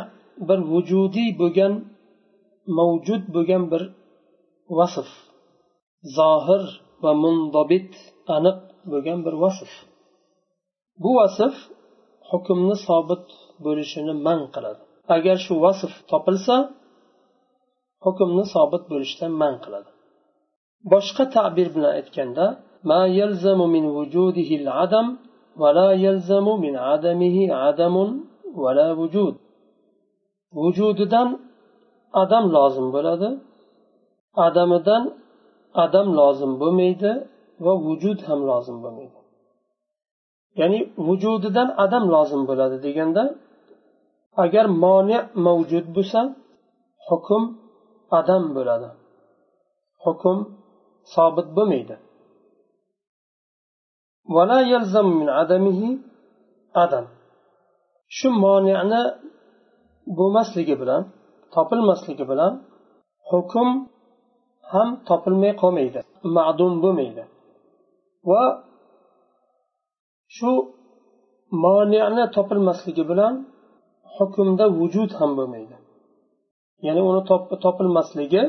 bir 0.49 0.59
vujudiy 0.73 1.31
bo'lgan 1.41 1.73
mavjud 2.79 3.23
bo'lgan 3.35 3.62
bir 3.73 3.83
vasf 4.79 5.11
zohir 6.19 6.62
va 7.02 7.12
mundobit 7.23 7.91
aniq 8.37 8.59
bo'lgan 8.93 9.19
bir 9.26 9.35
vasf 9.45 9.73
bu 11.02 11.11
vasf 11.21 11.55
hukmni 12.31 12.76
sobit 12.87 13.26
bo'lishini 13.64 14.14
man 14.26 14.41
qiladi 14.55 14.83
agar 15.17 15.37
shu 15.47 15.55
vasf 15.64 15.93
topilsa 16.11 16.55
hukmni 18.05 18.45
sobit 18.55 18.85
bo'lishdan 18.93 19.33
man 19.43 19.55
qiladi 19.64 19.91
boshqa 20.93 21.25
ta'bir 21.37 21.69
bilan 21.75 21.93
aytganda 22.00 22.47
ما 22.85 23.07
يلزم 23.07 23.61
من 23.75 23.85
وجوده 23.97 24.50
العدم 24.61 25.07
ولا 25.57 25.93
يلزم 25.93 26.47
من 26.64 26.76
عدمه 26.76 27.37
عدم 27.62 27.97
vala 28.64 28.88
vujud 29.00 29.36
vujudidan 30.60 31.28
adam 32.22 32.46
lozim 32.56 32.88
bo'ladi 32.96 33.30
adamidan 34.46 35.04
adam 35.84 36.08
lozim 36.20 36.52
bo'lmaydi 36.62 37.12
va 37.66 37.74
vujud 37.88 38.20
ham 38.28 38.40
lozim 38.50 38.78
bo'lmaydi 38.84 39.20
ya'ni 40.60 40.80
vujudidan 41.08 41.70
adam 41.84 42.04
lozim 42.14 42.42
bo'ladi 42.50 42.78
deganda 42.86 43.24
agar 44.44 44.66
moni 44.84 45.18
mavjud 45.46 45.86
bo'lsa 45.96 46.22
hukm 47.08 47.44
adam 48.20 48.44
bo'ladi 48.56 48.90
hukm 50.04 50.38
sobit 51.14 51.48
bo'lmaydi 51.58 51.96
adam 56.84 57.06
shu 58.16 58.28
moniyani 58.44 59.02
bo'lmasligi 60.18 60.76
bilan 60.82 61.02
topilmasligi 61.56 62.26
bilan 62.32 62.54
hukm 63.30 63.70
ham 64.72 64.90
topilmay 65.10 65.54
qolmaydi 65.62 66.00
ma'dum 66.36 66.74
bo'lmaydi. 66.84 67.24
Va 68.30 68.44
shu 70.36 70.52
moniyani 71.66 72.24
topilmasligi 72.36 73.04
bilan 73.12 73.34
hukmda 74.16 74.66
vujud 74.80 75.12
ham 75.20 75.32
bo'lmaydi. 75.40 75.76
Ya'ni 76.88 77.02
uni 77.10 77.22
topilmasligi 77.66 78.44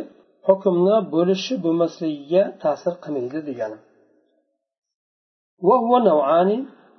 hukmni 0.49 0.97
bo'lishi 1.15 1.55
bo'lmasligiga 1.65 2.43
ta'sir 2.63 2.95
qilmaydi 3.05 3.39
degani. 3.49 3.79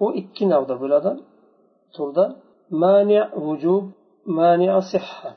U 0.06 0.08
ikki 0.22 0.44
navda 0.54 0.76
bo'ladi 0.82 1.12
turda 1.96 2.26
mani 2.83 3.19
vujub 3.47 3.85
mani 4.39 4.69
sihha 4.93 5.31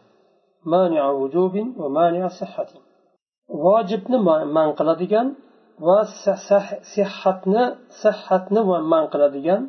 mani 0.73 0.99
vujubin 1.19 1.67
va 1.79 1.87
mani 1.97 2.19
sihhatin 2.39 2.81
vojibni 3.63 4.17
man 4.57 4.69
qiladigan 4.79 5.27
va 5.87 5.97
sihhatni 6.93 7.63
sihhatni 8.01 8.61
man 8.93 9.03
qiladigan 9.13 9.61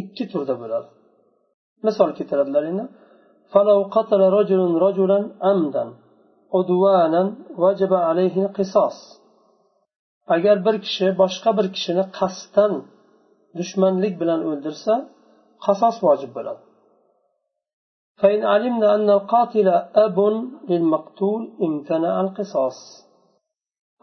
ikki 0.00 0.24
turda 0.32 0.54
bo'ladi 0.62 0.88
misol 1.86 2.08
keltiradilar 2.18 2.64
endi 2.72 2.84
فلو 3.52 3.78
قتل 3.96 4.20
رجل 4.38 4.60
رجلا 4.86 5.18
عمدا 5.46 5.84
عدوانا 6.54 7.22
وجب 7.62 7.92
عليه 8.08 8.36
القصاص 8.46 8.98
agar 10.34 10.56
bir 10.66 10.76
kishi 10.86 11.06
boshqa 11.22 11.50
bir 11.58 11.66
kishini 11.74 12.04
qasddan 12.18 12.72
dushmanlik 13.58 14.14
bilan 14.20 14.40
o'ldirsa 14.50 14.94
qasos 15.64 15.96
vojib 16.06 16.32
bo'ladi 16.38 16.62
فإن 18.22 18.40
علمنا 18.52 18.88
أن 18.96 19.08
القاتل 19.18 19.68
أب 20.06 20.18
للمقتول 20.70 21.42
امتنع 21.66 22.14
القصاص 22.24 22.78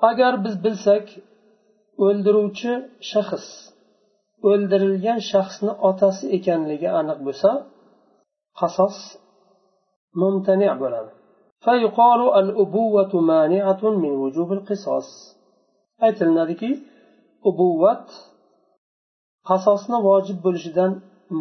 agar 0.09 0.33
biz 0.45 0.55
bilsak 0.65 1.05
o'ldiruvchi 2.05 2.73
shaxs 3.11 3.47
o'ldirilgan 4.49 5.19
shaxsni 5.31 5.71
otasi 5.89 6.25
ekanligi 6.37 6.89
aniq 6.99 7.19
bo'lsa 7.27 7.51
qasos 8.59 8.97
mumtani 10.21 10.69
bo'ladi 10.83 11.11
فيقال 11.65 12.21
الأبوة 12.41 13.13
مانعة 13.31 13.81
من 14.03 14.13
وجوب 14.23 14.49
القصاص 14.57 15.07
aytilinadiki 16.05 16.71
ubuvvat 17.49 18.05
qasosni 19.49 19.97
vojib 20.07 20.37
bo'lishidan 20.45 20.91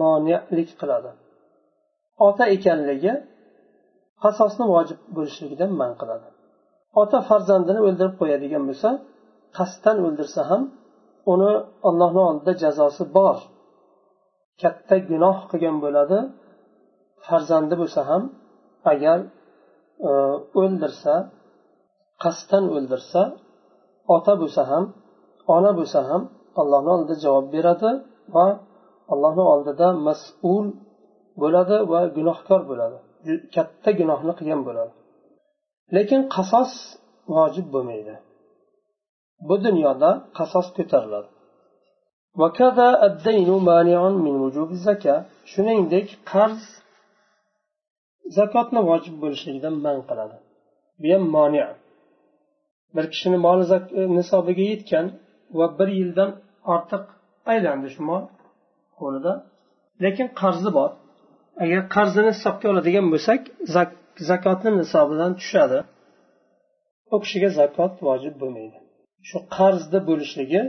monelik 0.02 0.70
qiladi. 0.80 1.12
Ota 2.28 2.44
ekanligi 2.56 3.14
qasosni 4.24 4.66
vojib 4.74 5.00
bo'lishligidan 5.16 5.72
man 5.82 5.92
qiladi. 6.02 6.28
Ota 7.02 7.18
farzandini 7.30 7.82
o'ldirib 7.88 8.16
qo'yadigan 8.22 8.64
bo'lsa 8.70 8.90
qasddan 9.58 9.98
o'ldirsa 10.06 10.42
ham 10.50 10.62
uni 11.34 11.52
ollohni 11.90 12.22
oldida 12.30 12.54
jazosi 12.64 13.04
bor. 13.18 13.38
Katta 14.62 14.96
gunoh 15.10 15.38
qilgan 15.52 15.78
bo'ladi 15.86 16.20
farzandi 17.28 17.76
bo'lsa 17.82 18.02
ham 18.10 18.24
agar 18.92 19.20
e, 20.10 20.12
o'ldirsa 20.62 21.14
qasddan 22.24 22.64
o'ldirsa 22.76 23.22
ota 24.16 24.34
bo'lsa 24.42 24.62
ham 24.72 24.84
ona 25.56 25.72
bo'lsa 25.80 26.00
ham 26.10 26.22
allohni 26.62 26.90
oldida 26.96 27.16
javob 27.26 27.46
beradi 27.56 27.90
va 28.36 28.48
allohni 29.14 29.44
oldida 29.54 29.88
mas'ul 30.08 30.66
bo'ladi 31.42 31.78
va 31.92 32.00
gunohkor 32.18 32.62
bo'ladi. 32.70 32.98
Katta 33.56 33.90
gunohni 34.00 34.34
qilgan 34.40 34.62
bo'ladi. 34.68 34.94
Lekin 35.96 36.22
qasos 36.36 36.72
vojib 37.36 37.68
bo'lmaydi. 37.76 38.16
Bu 39.48 39.56
dunyoda 39.66 40.10
qasos 40.38 40.68
ko'tariladi. 40.78 41.30
Shuningdek 45.52 46.08
qarz 46.32 46.62
zakotni 48.38 48.82
vojib 48.90 49.16
bo'lishligidan 49.24 49.76
man 49.86 49.98
qiladi. 50.10 50.38
Bu 51.02 51.08
ham 51.14 51.24
moni. 51.36 51.64
Bir 52.96 53.06
kishini 53.14 53.38
moli 53.46 53.66
nisobiga 54.18 54.66
yetgan 54.72 55.06
va 55.58 55.66
bir 55.80 55.90
yildan 56.00 56.30
ortiq 56.74 57.04
aylandi 57.52 57.88
shu 57.96 58.02
mol. 58.10 58.24
Qo'lida 59.00 59.34
lekin 60.04 60.28
qarzi 60.42 60.70
bor. 60.78 60.92
Agar 61.64 61.82
qarzini 61.96 62.32
hisobga 62.36 62.66
oladigan 62.74 63.06
bo'lsak 63.14 63.42
zakotni 64.30 64.72
nisobidan 64.82 65.32
tushadi. 65.40 65.80
U 67.14 67.16
kishiga 67.24 67.50
zakot 67.60 67.94
vojib 68.08 68.36
bo'lmaydi. 68.42 68.78
Shu 69.28 69.38
qarzni 69.58 70.00
bo'lishligi 70.10 70.62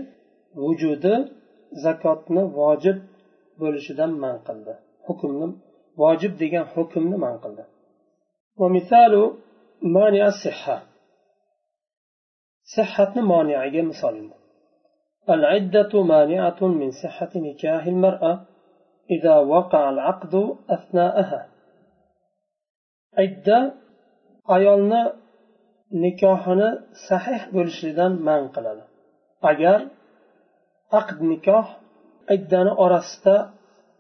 vujudi 0.63 1.15
zakotni 1.85 2.43
vojib 2.61 2.99
bo'lishidan 3.61 4.11
man 4.23 4.37
qildi. 4.47 4.73
Hukmni 5.07 5.47
vojib 6.03 6.33
degan 6.43 6.65
hukmni 6.75 7.17
man 7.25 7.37
qildi. 7.45 7.63
Sihhatni 12.75 13.23
moniyaga 13.33 13.83
misol 13.91 14.15
العدة 15.30 16.04
مانعة 16.04 16.62
من 16.62 16.90
صحة 16.92 17.30
نكاح 17.36 17.86
المرأة 17.86 18.34
إذا 19.12 19.36
وقع 19.54 19.90
العقد 19.90 20.34
أثناءها 20.70 21.42
عدة 23.18 23.82
ayolni 24.56 25.02
nikohini 26.04 26.70
sahih 27.08 27.42
bo'lishligidan 27.56 28.14
man 28.28 28.44
qiladi 28.56 28.84
agar 29.52 29.80
aqd 31.00 31.18
nikoh 31.32 31.66
iddani 32.36 32.74
orasida 32.84 33.36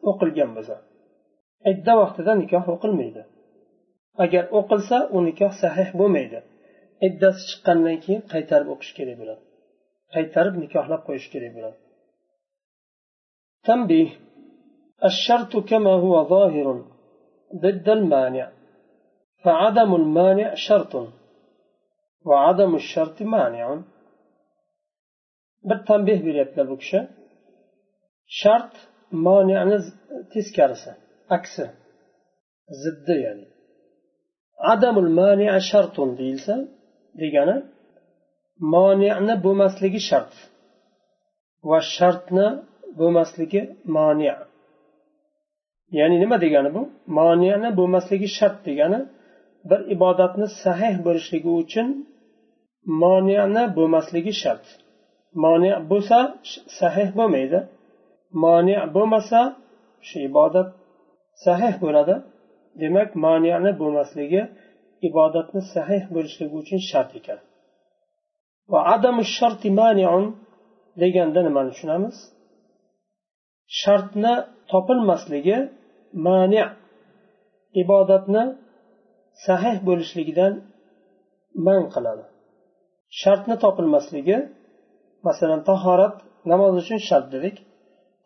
o'qilgan 0.10 0.50
bo'lsa 0.58 0.76
idda 1.71 1.93
vaqtida 2.02 2.32
nikoh 2.43 2.65
o'qilmaydi 2.74 3.21
agar 4.24 4.43
o'qilsa 4.60 4.97
u 5.15 5.17
nikoh 5.30 5.52
sahih 5.63 5.89
bo'lmaydi 6.00 6.39
iddasi 7.08 7.41
chiqqandan 7.50 7.97
keyin 8.04 8.21
qaytarib 8.34 8.69
o'qish 8.74 8.93
kerak 8.97 9.15
bo'ladi 9.21 9.41
qaytarib 10.14 10.55
nikohlab 10.62 11.03
qo'yish 11.09 11.29
kerak 11.33 11.53
bo'ladi 11.57 11.79
tanbih 13.69 14.09
الشرط 15.05 15.57
كما 15.57 15.90
هو 15.90 16.29
ظاهر 16.29 16.85
ضد 17.62 17.88
المانع. 17.88 18.53
فعدم 19.45 19.95
المانع 19.95 20.55
شرط. 20.55 21.09
وعدم 22.27 22.75
الشرط 22.75 23.23
مانع. 23.23 23.83
بالتنبيه 25.69 26.23
بريبنا 26.23 26.62
بكشة 26.62 27.09
شرط 28.27 28.73
مانع 29.12 29.79
تسكرسة 30.35 30.97
أكسة 31.31 31.75
زد 32.83 33.09
يعني 33.09 33.47
عدم 34.61 34.99
المانع 34.99 35.59
شرط 35.59 36.01
ديلسة 36.01 36.69
ديجانا 37.14 37.76
moniani 38.75 39.35
bo'lmasligi 39.45 40.01
shart. 40.09 40.33
Va 41.69 41.79
shartni 41.95 42.47
bo'lmasligi 42.99 43.61
moni. 43.97 44.33
Ya'ni 45.99 46.16
nima 46.23 46.37
degani 46.45 46.71
bu? 46.77 46.83
Moniyani 47.19 47.71
bo'lmasligi 47.79 48.29
shart 48.38 48.59
degani 48.69 49.01
bir 49.71 49.81
ibodatni 49.95 50.47
sahih 50.64 50.95
bo'lishligi 51.07 51.51
uchun 51.62 51.88
moniyani 53.03 53.64
bo'lmasligi 53.77 54.33
shart. 54.42 54.64
Moni 55.45 55.71
bo'lsa 55.90 56.19
sahih 56.81 57.09
bo'lmaydi. 57.19 57.59
Moni 58.45 58.77
bo'lmasa 58.95 59.40
shu 60.07 60.16
ibodat 60.29 60.69
sahih 61.45 61.75
bo'ladi. 61.85 62.14
Demak 62.83 63.09
moniyani 63.25 63.73
bo'lmasligi 63.81 64.42
ibodatni 65.09 65.61
sahih 65.75 66.03
bo'lishligi 66.14 66.55
uchun 66.62 66.81
shart 66.90 67.11
ekan. 67.21 67.38
Va 68.72 68.81
adamu 68.94 69.22
sharti 69.37 69.68
maniun 69.81 70.24
deganda 71.02 71.40
nimani 71.46 71.68
tushunamiz? 71.72 72.16
Shartni 73.81 74.35
topilmasligi 74.72 75.57
mani 76.26 76.62
ibodatni 77.83 78.42
sahih 79.46 79.76
bo'lishligidan 79.88 80.52
man 81.66 81.83
qiladi. 81.94 82.24
Shartni 83.20 83.57
topilmasligi 83.64 84.37
masalan 85.26 85.61
tahorat 85.70 86.14
namoz 86.50 86.72
uchun 86.83 86.98
shart 87.09 87.26
dedik. 87.35 87.57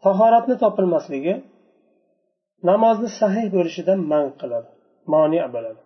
Tahoratni 0.04 0.54
topilmasligi 0.64 1.34
namozni 2.70 3.08
sahih 3.20 3.46
bo'lishidan 3.56 3.98
man 4.12 4.26
qiladi 4.40 4.70
moni 5.12 5.38
bo'ladi. 5.54 5.80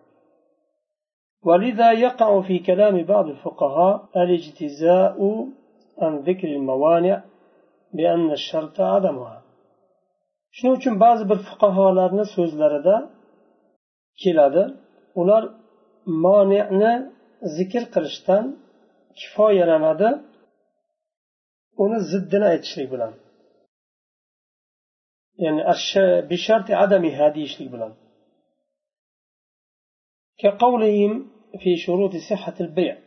ولذا 1.48 1.92
يقع 1.92 2.30
في 2.48 2.58
كلام 2.58 2.96
بعض 3.12 3.26
الفقهاء 3.34 3.94
الاجتزاء 4.16 5.18
عن 6.02 6.12
ذكر 6.28 6.48
الموانع 6.48 7.16
بأن 7.96 8.30
الشرط 8.38 8.80
عدمها 8.80 9.40
shuning 10.56 10.74
uchun 10.78 10.94
ba'zi 11.04 11.24
bir 11.30 11.38
fuqarolarni 11.48 12.24
so'zlarida 12.36 12.96
keladi 14.22 14.62
ular 15.20 15.42
monini 16.24 16.92
zikr 17.56 17.82
qilishdan 17.94 18.44
kifoyalanadi 19.18 20.08
uni 21.84 21.98
ziddini 22.10 22.46
aytishlik 22.52 22.88
bilan 22.92 23.12
ya'ni 25.44 25.62
bisharti 26.30 26.72
adamiha 26.84 27.26
deyishlik 27.36 27.68
bilan 27.74 27.92
كقولهم 30.42 31.12
في 31.59 31.75
شروط 31.75 32.11
صحة 32.29 32.53
البيع. 32.61 32.97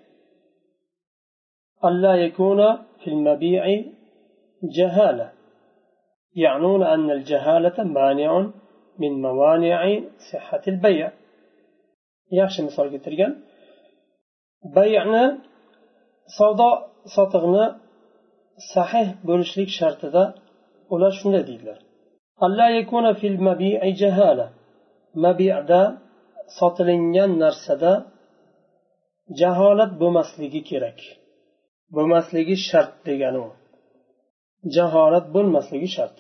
ألا 1.85 2.15
يكون 2.15 2.77
في 2.77 3.07
المبيع 3.07 3.85
جهالة. 4.77 5.33
يعنون 6.37 6.83
أن 6.83 7.11
الجهالة 7.11 7.85
مانع 7.85 8.51
من 8.99 9.23
موانع 9.23 10.01
صحة 10.33 10.63
البيع. 10.69 11.13
يخشى 12.33 12.63
مثال 12.63 12.99
كتريان 12.99 13.43
بيعنا 14.75 15.39
صدى 16.39 16.71
صدغنا 17.17 17.81
صحيح 18.75 19.15
بولشليك 19.25 19.69
شرط 19.69 20.05
ذا 20.05 20.35
ولا 20.91 21.11
شنو 21.11 21.35
ألا 22.43 22.69
يكون 22.69 23.13
في 23.13 23.27
المبيع 23.27 23.89
جهالة. 23.89 24.51
مبيع 25.15 25.61
دا 25.61 25.99
sotilingan 26.57 27.39
narsada 27.39 27.93
jaholat 29.41 29.93
bo'lmasligi 30.01 30.61
kerak. 30.71 30.99
Bo'lmasligi 31.97 32.57
shart 32.69 32.93
degani 33.09 33.39
u. 33.47 33.49
Jaholat 34.77 35.27
bo'lmasligi 35.35 35.89
shart. 35.97 36.17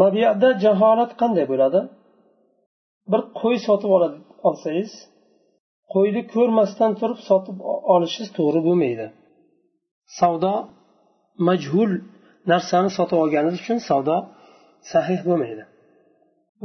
Mabiyada 0.00 0.48
jaholat 0.64 1.12
qanday 1.20 1.46
bo'ladi? 1.52 1.80
Bir 3.10 3.20
qo'y 3.40 3.56
sotib 3.66 3.90
olsangiz 4.48 4.92
qo'yni 5.94 6.22
ko'rmasdan 6.34 6.92
turib 7.00 7.20
sotib 7.28 7.56
olishingiz 7.94 8.30
to'g'ri 8.38 8.60
bo'lmaydi. 8.68 9.06
Savdo 10.18 10.54
majhul 11.48 11.92
narsani 12.52 12.90
sotib 12.98 13.18
olganingiz 13.24 13.60
uchun 13.64 13.78
savdo 13.88 14.16
sahih 14.92 15.20
bo'lmaydi. 15.28 15.64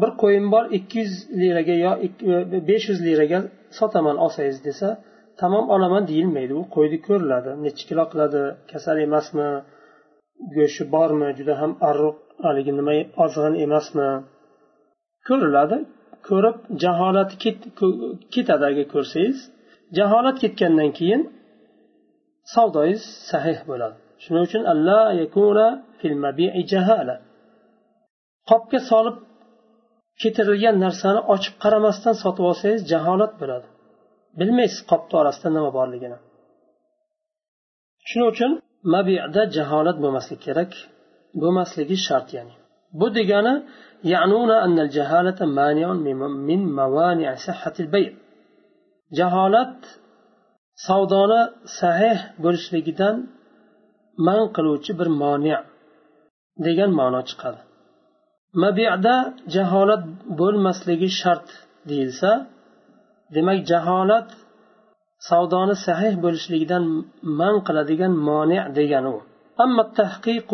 Bir 0.01 0.11
qo'yim 0.21 0.47
bor 0.53 0.65
ikki 0.77 0.99
yuz 1.03 1.13
liraga 1.41 1.75
yo 1.85 1.91
e, 2.05 2.67
besh 2.69 2.85
yuz 2.89 2.99
liraga 3.07 3.39
sotaman 3.79 4.17
olsangiz 4.25 4.59
desa 4.67 4.89
tamom 5.41 5.65
olaman 5.75 6.03
deyilmaydi. 6.11 6.53
U 6.61 6.63
qo'yni 6.75 6.97
ko'riladi. 7.07 7.51
Nechi 7.65 7.83
kilo 7.89 8.03
qiladi 8.11 8.41
kasal 8.71 8.97
emasmi? 9.07 9.49
Go'shti 10.55 10.83
bormi? 10.95 11.29
Juda 11.39 11.53
ham 11.61 11.71
arriq 11.89 12.17
haligi 12.45 12.73
nima 12.79 12.93
ozg'in 13.23 13.55
emasmi? 13.65 14.09
Ko'riladi. 15.27 15.77
Ko'rib 16.27 16.57
jaholati 16.83 17.35
ketadi 18.33 18.63
agar 18.71 18.85
ko'rsangiz 18.93 19.37
jaholat 19.97 20.37
ketgandan 20.43 20.91
keyin 20.99 21.21
savdoyingiz 22.53 23.03
sahih 23.31 23.59
bo'ladi. 23.69 23.95
Shuning 24.23 24.43
uchun 24.47 24.63
alla 24.73 24.99
yakuna 25.21 25.67
fil 25.99 26.17
mabi'i 26.25 26.61
jahala. 26.73 27.15
Qopga 28.49 28.79
solib 28.91 29.17
ketirilgan 30.21 30.75
narsani 30.85 31.21
ochib 31.33 31.55
qaramasdan 31.63 32.15
sotib 32.23 32.43
olsangiz 32.51 32.81
jaholat 32.91 33.33
bo'ladi. 33.41 33.67
Bilmaysiz 34.39 34.81
qopni 34.91 35.15
orasida 35.21 35.49
nima 35.57 35.71
borligini. 35.77 36.17
Shuning 38.09 38.29
uchun 38.33 38.51
mabida 38.93 39.43
jaholat 39.57 39.97
bo'lmasligi 40.03 40.41
kerak 40.45 40.71
bo'lmasligi 41.41 41.97
shart 42.07 42.27
ya'ni. 42.37 42.53
Bu 42.99 43.07
degani 43.17 43.53
jaholat 49.19 49.79
savdoni 50.87 51.41
sahih 51.79 52.17
bo'lishligidan 52.43 53.15
man 54.27 54.41
qiluvchi 54.55 54.91
bir 54.99 55.09
moni 55.21 55.55
degan 56.65 56.91
ma'no 56.99 57.21
chiqadi. 57.29 57.59
mabiyda 58.62 59.16
jaholat 59.54 60.02
bo'lmasligi 60.40 61.08
shart 61.20 61.46
deyilsa 61.88 62.30
demak 63.34 63.58
jaholat 63.70 64.28
savdoni 65.28 65.74
sahih 65.86 66.14
bo'lishligidan 66.24 66.84
man 67.40 67.54
qiladigan 67.66 68.12
moni 68.28 68.58
degani 68.78 69.10
u 69.16 69.20
أما 69.60 69.82
التحقيق 69.82 70.50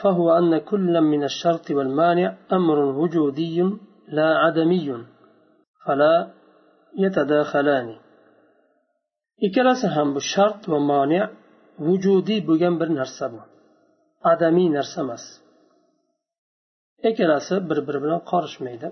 فهو 0.00 0.26
أن 0.38 0.58
كل 0.58 1.00
من 1.00 1.24
الشرط 1.24 1.70
والمانع 1.70 2.36
أمر 2.52 2.78
وجودي 2.78 3.62
لا 4.08 4.28
عدمي 4.42 5.04
فلا 5.84 6.14
يتداخلان 6.98 7.88
ikkalasi 9.46 9.86
ham 9.94 10.08
bu 10.14 10.20
shart 10.32 10.60
va 10.72 10.78
moni 10.90 11.20
vujudiy 11.86 12.40
bo'lgan 12.48 12.74
bir 12.80 12.88
narsa 12.98 13.24
bu 13.32 13.40
adamiy 14.32 14.68
narsa 14.76 14.98
emas 15.04 15.24
Ikkalasi 17.11 17.55
bir 17.69 17.79
biri 17.87 17.99
bilan 18.05 18.21
qorishmaydi. 18.31 18.87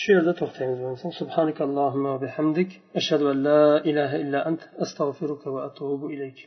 Shu 0.00 0.08
yerda 0.16 0.32
to'xtaymiz 0.40 0.78
bo'lmasa 0.84 1.08
subhanakallohumma 1.20 2.12
bihamdik. 2.24 2.70
Ashhadu 3.00 3.24
an 3.32 3.38
la 3.48 3.62
ilaha 3.90 4.16
illa 4.24 4.38
ant 4.50 4.62
astag'firuka 4.84 5.48
va 5.54 5.60
atubu 5.68 6.06
ilayk. 6.14 6.38